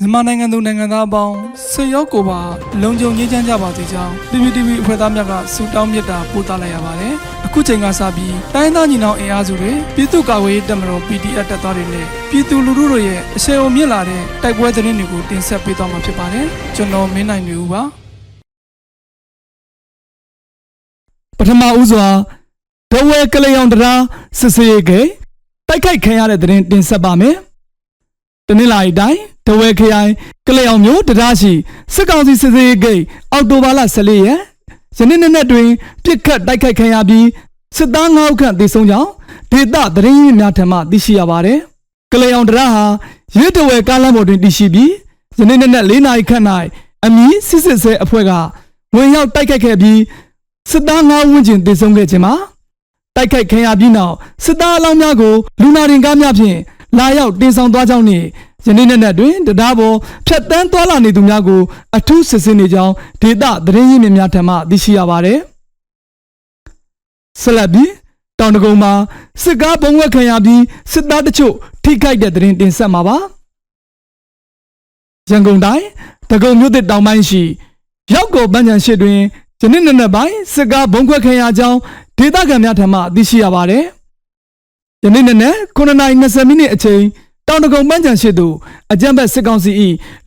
[0.00, 1.34] မြန်မာနိုင်ငံသူနိုင်ငံသားအပေါင်း
[1.70, 2.40] ဆွေရောက်ကိုပါ
[2.82, 7.14] လုံခြုံရေးချမ်းကြပါစေကြောင်း PPTV အဖွဲ့သားများကဆုတောင်းမေတ္တာပို့သလိုက်ရပါတယ်။
[7.46, 17.82] အခုချိန်ကစပြီးတိုင်းသားညီနောင်အင်အားစုတွေပြည်သူ့ကာကွယ်ရေးတပ်မတော် PDF တပ်သားတွေနဲ့ပြည်သူလူထုတို့ရဲ့အဆင်အုံမြင့်လာတဲ့တိုက်ပွဲသတင်းတွေကိုတင်ဆက်ပေးသွားမှာဖြစ်ပါတယ်။ကျွန်တော်မင်းနိုင်နေဦးပါ။
[21.38, 22.06] ပထမဦးစွာ
[22.92, 24.00] ဒဝဲကလေးအောင်တရား
[24.38, 25.00] စစ်စေးကေ
[25.68, 27.34] တိုက်ခိုက်ခံရတဲ့သတင်းတင်ဆက်ပါမယ်။
[28.48, 30.10] တနင်္လာရီတိုင်း ဒဝဲခရိုင်
[30.46, 31.52] ကလေးအောင်မြို့တရားရှိ
[31.94, 33.02] စစ်ကောင်စီစစ်စေးဂိတ်
[33.32, 34.40] အောက်တိုဘာလ14ရက်
[34.98, 35.68] ယနေ့နေ့နဲ့တွင်
[36.04, 37.26] ပြစ်ခတ်တိုက်ခိုက်ခံရပြီး
[37.76, 39.10] စစ်သား9ဦးခန့်သေဆုံးကြောင်း
[39.52, 41.58] ဒေသသတင်းရင်းများထံမှသိရှိရပါတယ်။
[42.12, 42.84] ကလေးအောင်တရားဟာ
[43.38, 44.92] ရဲတဝဲကားလမ်းပေါ်တွင်တည်ရှိပြီး
[45.38, 46.44] ယနေ့နေ့နဲ့4နာရီခန့်၌
[47.04, 48.32] အမီစစ်စစ်ဆဲအဖွဲ့က
[48.94, 50.00] ဝင်ရောက်တိုက်ခိုက်ခဲ့ပြီး
[50.70, 52.34] စစ်သား9ဦးဝန်းကျင်သေဆုံးခဲ့ခြင်းမှာ
[53.16, 56.58] တိုက်ခိုက်ခံရပြီးနောက်စစ်သားအလောင်းများကိုလူနာတင်ကားများဖြင့်
[56.98, 58.26] လာရောက်တင်ဆောင်သွားကြောင်းနှင့်
[58.66, 59.94] ယနေ့နေ့နဲ့တွင်တရားပေါ်
[60.26, 61.60] ဖြတ်တန်းသွားလာနေသူများကို
[61.96, 65.38] အထူးစစ်ဆေးနေကြောင်းဒေသသတင်းရင်းမြစ်များထံမှသိရှိရပါသည်
[67.40, 67.90] ဆက်လက်ပြီး
[68.38, 68.92] တောင်တကုံမှာ
[69.42, 71.54] စစ်ကားဘုံဝက်ခံရပြီးစစ်သားတချို့
[71.84, 73.16] ထိခိုက်တဲ့သတင်းတင်ဆက်မှာပါ
[75.30, 75.84] ရန်ကုန်တိုင်း
[76.30, 77.42] တကုံမြို့သစ်တောင်ပိုင်းရှိ
[78.14, 79.18] ရောက်ကိုပန်းချံရှိတွင်
[79.60, 81.78] ယနေ့နေ့နဲ့ပိုင်းစစ်ကားဘုံခွက်ခံရကြောင်း
[82.18, 83.84] ဒေသခံများထံမှသိရှိရပါတယ်။
[85.04, 87.02] ယနေ့နေ့နဲ့9:20မိနစ်အချိန်
[87.48, 88.46] တောင်တကုံပန်းချံရှိသူ
[88.92, 89.72] အကြံဘက်စစ်ကောင်စီ၏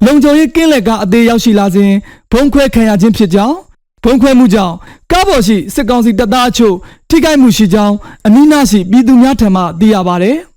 [0.06, 1.92] လုံခြုံရေးကင်းလက်ကအသေးရောက်ရှိလာစဉ်
[2.32, 3.58] ဘုံခွဲခံရခြင်းဖြစ်ကြောင်း
[4.04, 4.74] ဘုံခွဲမှုကြောင့်
[5.12, 6.76] ကားပေါ်ရှိစစ်ကောင်စီတပ်သားအချို့
[7.10, 7.96] ထိခိုက်မှုရှိကြောင်း
[8.26, 10.38] အနီးနားရှိပြည်သူများထံမှသိရပါတယ်။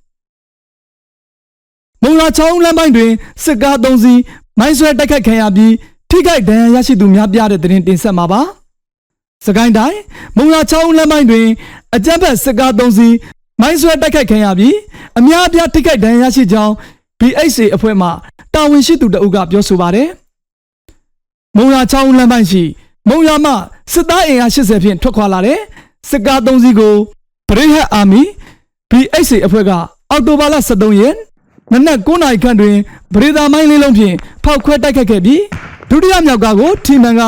[2.03, 3.11] မုံလာချောင်းလမ်းပိုင်းတွင်
[3.45, 4.21] စစ်ကား၃စီး
[4.59, 5.73] မိုင်းဆွဲတိုက်ခိုက်ခံရပြီး
[6.11, 8.41] ထိခိုက်ဒဏ်ရာရရှိသူများပြတဲ့တဲ့တင်တင်ဆက်မှာပါ။
[9.47, 9.99] စကိုင်းတိုင်း
[10.37, 11.47] မုံလာချောင်းလမ်းပိုင်းတွင်
[11.95, 13.15] အကြမ်းဖက်စစ်ကား၃စီး
[13.63, 14.77] မိုင်းဆွဲတိုက်ခိုက်ခံရပြီး
[15.19, 16.73] အများအပြားထိခိုက်ဒဏ်ရာရရှိကြောင်း
[17.21, 18.09] BHC အဖွဲ့မှ
[18.55, 20.09] တာဝန်ရှိသူတအုပ်ကပြောဆိုပါတယ်။
[21.57, 22.63] မုံလာချောင်းလမ်းပိုင်းရှိ
[23.09, 23.53] မုံလာမှ
[23.93, 25.59] စစ်သားအင်အား80ဖြင့်ထွက်ခွာလာတဲ့
[26.11, 26.95] စစ်ကား၃စီးကို
[27.49, 28.23] ဗရိဟတ်အာမီ
[28.91, 29.71] BHC အဖွဲ့က
[30.11, 31.15] အောက်တိုဘာလ23ရက်
[31.73, 32.77] နနက်9နာရီခန့်တွင်
[33.15, 35.43] ဗရေဒါမိုင်းလေးလုံးဖြင့်ဖောက်ခွဲတိုက်ခိုက်ခဲ့ပြီး
[35.91, 37.23] ဒုတိယမြောက်ကားကိုထီမန်က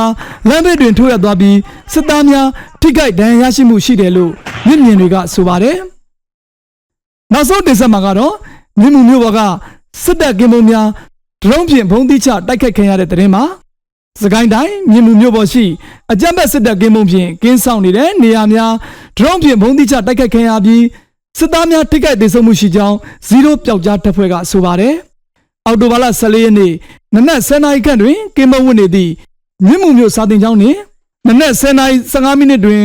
[0.48, 1.58] လမ်းဘေးတွင်ထိုးရသွားပြီး
[1.92, 2.48] စစ်သားများ
[2.80, 4.32] ထိခိုက်ဒဏ်ရာရရှိမှုရှိတယ်လို့
[4.66, 5.78] မြင့်မြင်တွေကဆိုပါတယ်။
[7.34, 8.34] နောက်ဆုံးတင်ဆက်မှာကတော့
[8.80, 9.40] မြင့်မှုမျိုးပေါ်က
[10.02, 10.86] စစ်တပ်ကင်းမုံများ
[11.42, 13.44] ဒရုန်းဖြင့်ဘုံတိချတိုက်ခိုက်ခံရတဲ့တဲ့ရင်မှာ
[14.22, 15.64] စကိုင်းတိုင်းမြင့်မှုမျိုးပေါ်ရှိ
[16.12, 18.72] အကြမ်းဖက်စစ်တပ်ကင်းမုံဖြင့်ကင်းဆောင်နေတဲ့နေရာများ
[19.18, 20.82] ဒရုန်းဖြင့်ဘုံတိချတိုက်ခိုက်ခံရပြီး
[21.38, 22.96] စစ်သားများထိခိုက်ဒေဆုံးမှုရှိကြောင်း
[23.26, 24.94] ဇီရိုပျောက်ကြားတပ်ဖွဲ့ကဆိုပါတယ်။
[25.66, 26.72] အော်တိုဘာလ14ရက်နေ့
[27.14, 29.12] နနက်10:00နာရီခန့်တွင်ကင်းမုံဝင်နေသည့်
[29.66, 30.78] မြင့်မှုမျိုးစာတင်ကျောင်းနှင့်
[31.26, 32.82] နနက်10:00နာရီ15မိနစ်တွင်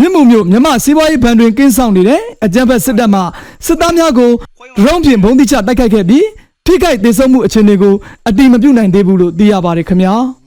[0.00, 3.20] မြင့်မှုမျိုးမြမစီးပွားရေးဘဏ်တွင်ကင်းဆောင်နေတဲ့အကြမ်းဖက်စစ်တပ်မှ
[3.66, 4.30] စစ်သားများကို
[4.76, 6.26] ဒရုန်းဖြင့်ဘုံတိချတိုက်ခိုက်ခဲ့ပြီး
[6.66, 7.94] ထိခိုက်ဒေဆုံးမှုအခြေအနေကို
[8.28, 10.14] အတိမပြုနိုင်သေးဘူးလို့သိရပါတယ်ခင်ဗျာ။